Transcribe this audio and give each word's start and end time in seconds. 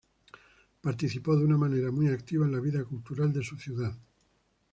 Participó 0.81 1.37
de 1.37 1.45
una 1.45 1.57
manera 1.57 1.91
muy 1.91 2.07
activa 2.07 2.47
en 2.47 2.53
la 2.53 2.59
vida 2.59 2.83
cultural 2.85 3.31
de 3.31 3.43
su 3.43 3.55
ciudad. 3.55 3.95